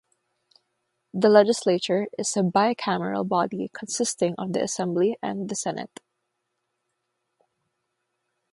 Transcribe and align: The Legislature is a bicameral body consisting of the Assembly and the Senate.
The 1.13 1.29
Legislature 1.29 2.07
is 2.17 2.35
a 2.35 2.41
bicameral 2.41 3.27
body 3.27 3.69
consisting 3.71 4.33
of 4.35 4.51
the 4.53 4.63
Assembly 4.63 5.15
and 5.21 5.47
the 5.47 5.53
Senate. 5.53 5.99